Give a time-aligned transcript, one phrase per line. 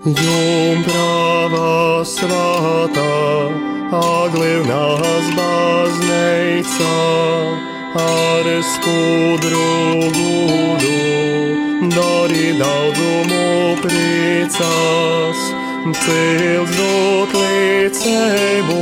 [0.00, 3.04] Jumprava svētā,
[3.92, 6.88] aglivnās baznīca,
[8.00, 15.36] ar skudru gudu, dari daudzumu priecās,
[16.00, 18.80] cils dot līdzību,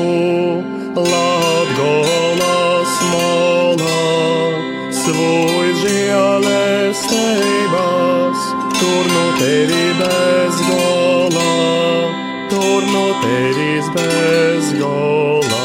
[1.03, 4.07] Latgolas molā,
[5.03, 8.18] svoj žēlestības,
[8.81, 11.49] tur no tevi bez gola,
[12.51, 15.65] tur no tevis bez gola.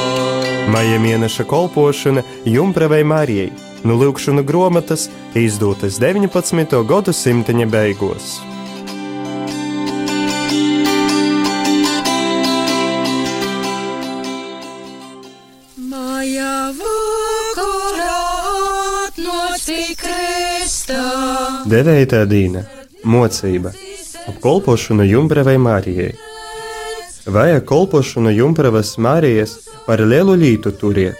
[0.73, 3.51] Maija mēneša kolpošana Jumpravai Marijai,
[3.83, 6.81] nu lūkšana grāmatas izdotas 19.
[6.87, 8.39] gadsimta beigās.
[21.73, 22.61] Devētā dīna-
[23.03, 23.71] mocība,
[24.27, 26.13] ap kolpošanu Jumpravai Marijai.
[27.25, 31.15] Vajag kolpošanu Jumpravas Marijas par lielu lītu turiet,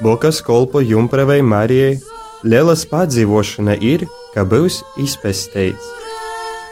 [0.00, 1.98] bo kas kolpo Jumpravai Marijai,
[2.44, 5.90] lielas padzīvošana ir, ka būs izpesteits.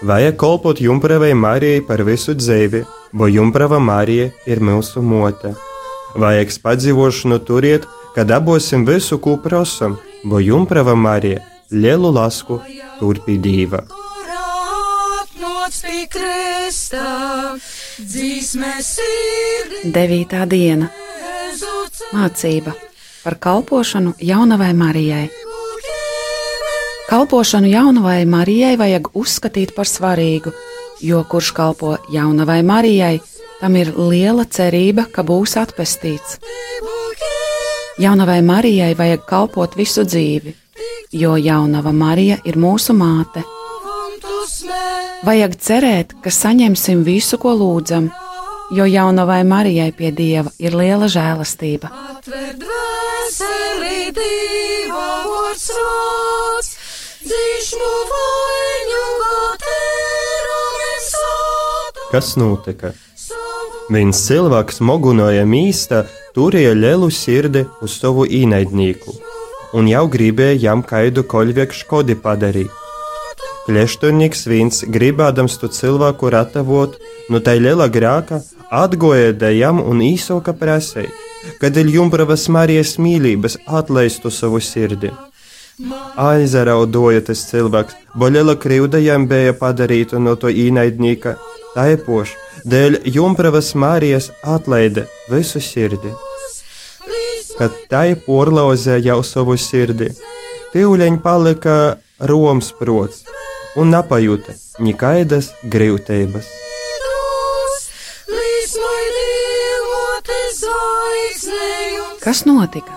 [0.02, 5.54] Vajag kolpot Jumpravai Marijai par visu dzīvi, bo Jumprava Marija ir mūsu mote.
[6.14, 12.62] Vajag padzīvošanu turiet, kad dabūsim visu, ko prasam, bo Jumprava Marija lielu lasku
[15.68, 15.88] turpidīva.
[15.98, 17.58] Atnāci kristā.
[18.00, 20.88] Dzīsmēs ir Devītā diena
[22.12, 22.72] mācība
[23.24, 25.28] par kalpošanu jaunavai Marijai.
[27.08, 30.52] Kalpošanu jaunavai Marijai vajag uzskatīt par svarīgu,
[31.02, 33.20] jo kurš kalpo jaunavai Marijai,
[33.60, 36.38] tam ir liela cerība, ka būs atpestīts.
[37.98, 40.54] Jaunavai Marijai vajag kalpot visu dzīvi,
[41.12, 43.57] jo jaunava Marija ir mūsu māte.
[45.26, 48.06] Vajag cerēt, ka saņemsim visu, ko lūdzam,
[48.70, 51.90] jo jaunavai Marijai pie Dieva ir liela žēlastība.
[62.08, 62.94] Kas notika?
[63.92, 66.04] Viens cilvēks mogunoja mīsta,
[66.36, 69.14] turēja lielu sirdi uz savu īnaidnieku,
[69.76, 72.87] un jau gribēja jam kaidu koļviek škodi padarīt.
[73.68, 76.94] Kļešturnieks viens, gribādams to cilvēku ratavot,
[77.28, 78.38] no tai liela grāka,
[78.72, 81.10] atgoja dejam un īsoka prasēja,
[81.60, 85.12] kad ir Jumpravas Marijas mīlības atlaistu savu sirdi.
[86.16, 91.36] Aizaraudoja tas cilvēks, bo liela krivda jam bija padarīta no to īnaidnieka,
[91.76, 96.16] taipoši, dēļ Jumpravas Marijas atlaida visu sirdi.
[97.60, 100.14] Kad tai porlauzē jau savu sirdi,
[100.72, 101.74] Tīuļiņš palika
[102.24, 103.28] roms prots
[103.78, 106.48] un nepajuta nekaidas grūtības.
[112.18, 112.96] Kas notika?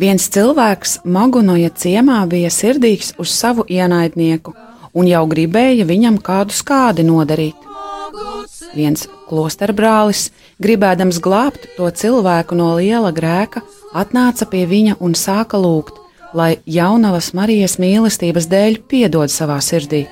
[0.00, 4.54] Viens cilvēks Magunoja ciemā bija sirdīgs uz savu ienaidnieku
[4.96, 7.68] un jau gribēja viņam kādu skādi nodarīt.
[8.72, 10.30] Viens klosterbrālis,
[10.64, 16.01] gribēdams glābt to cilvēku no liela grēka, atnāca pie viņa un sāka lūgt,
[16.34, 20.06] lai jaunavas Marijas mīlestības dēļ piedod savā sirdī.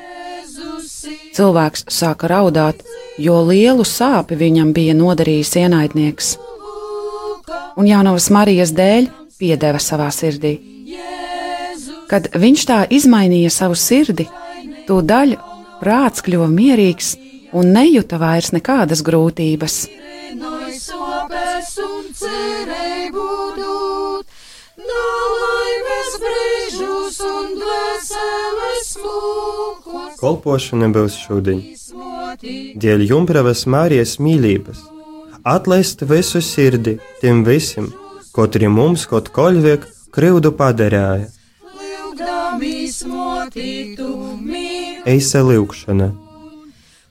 [1.36, 2.82] Cilvēks sāka raudāt,
[3.18, 6.34] jo lielu sāpi viņam bija nodarījis ienaidnieks,
[7.78, 9.08] un jaunavas Marijas dēļ
[9.40, 10.58] piedeva savā sirdī.
[12.10, 14.26] Kad viņš tā izmainīja savu sirdi,
[14.88, 15.36] tūdaļ
[15.80, 17.14] prāts kļuva mierīgs
[17.56, 19.84] un nejuta vairs nekādas grūtības.
[20.80, 21.76] Sopes
[26.10, 30.18] nalaimes brīžus un dvēseles mūkus.
[30.20, 31.62] Kolpošana būs šodien.
[32.80, 34.80] Dēļ Jumpravas Marijas mīlības,
[35.44, 37.92] atlaist visu sirdi tiem visiem,
[38.32, 41.28] kuri mums kaut koļviek krivdu padarīja.
[45.06, 46.10] Eisa lūkšana.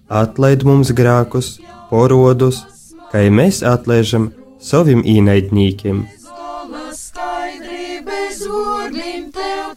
[0.10, 1.60] Atlaid mums grākus,
[1.90, 2.64] porodus,
[3.12, 6.19] kā mēs atlaižam saviem īnaidniekiem.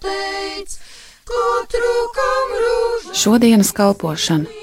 [0.00, 0.76] Teic,
[1.28, 4.60] katru kam rūž Šodienas kalpošana.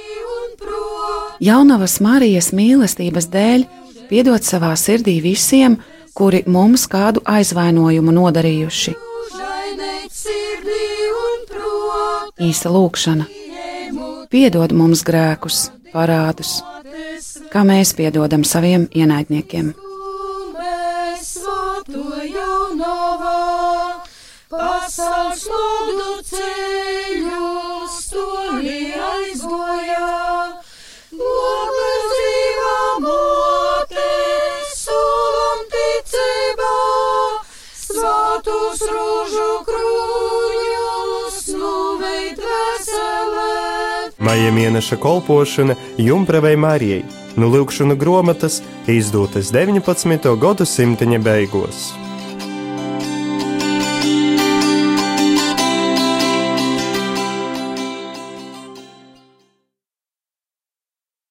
[1.39, 3.63] Jaunavas Marijas mīlestības dēļ
[4.09, 5.77] piedot savā sirdī visiem,
[6.17, 8.95] kuri mums kādu aizvainojumu nodarījuši.
[12.39, 13.25] Īsa lūkšana.
[14.29, 16.59] Piedod mums grēkus, parādus,
[17.53, 19.71] kā mēs piedodam saviem ienaidniekiem.
[20.59, 23.68] Mēs svāto jaunavā,
[24.89, 27.49] pasaules lūdu ceļu
[27.93, 30.07] stūri aizgoja.
[31.13, 31.83] Lūgu
[32.13, 34.07] dzīvā mote,
[34.73, 36.73] solom ticībā,
[37.83, 43.55] svātus rūžu krūļus, nuveid veselē.
[44.17, 47.05] Maija mēneša kolpošana jumpravei Marijai,
[47.37, 50.37] nu lūkšana gromatas izdotas 19.
[50.41, 52.08] gadsimta beigās.